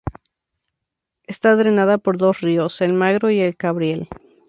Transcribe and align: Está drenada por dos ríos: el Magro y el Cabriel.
Está 1.27 1.55
drenada 1.55 1.99
por 1.99 2.17
dos 2.17 2.41
ríos: 2.41 2.81
el 2.81 2.91
Magro 2.91 3.29
y 3.29 3.41
el 3.43 3.55
Cabriel. 3.55 4.09